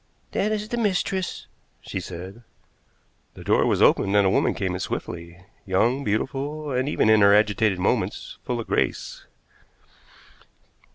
"That 0.31 0.51
is 0.51 0.67
the 0.69 0.77
mistress," 0.77 1.45
she 1.79 1.99
said. 1.99 2.41
The 3.35 3.43
door 3.43 3.67
was 3.67 3.83
opened, 3.83 4.15
and 4.15 4.25
a 4.25 4.31
woman 4.31 4.55
came 4.55 4.73
in 4.73 4.79
swiftly, 4.79 5.45
young, 5.63 6.03
beautiful, 6.03 6.71
and, 6.71 6.89
even 6.89 7.07
in 7.07 7.21
her 7.21 7.35
agitated 7.35 7.77
movements, 7.77 8.39
full 8.43 8.59
of 8.59 8.65
grace. 8.65 9.27